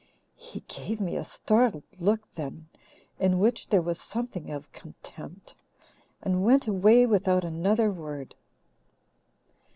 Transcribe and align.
He 0.35 0.61
gave 0.61 0.99
me 0.99 1.15
a 1.15 1.23
startled 1.23 1.83
look 1.99 2.21
then, 2.33 2.69
in 3.19 3.37
which 3.37 3.67
there 3.67 3.83
was 3.83 4.01
something 4.01 4.49
of 4.49 4.71
contempt, 4.71 5.53
and 6.23 6.43
went 6.43 6.65
away 6.67 7.05
without 7.05 7.43
another 7.43 7.91
word. 7.91 8.33